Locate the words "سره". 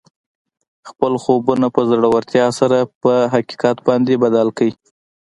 2.59-2.77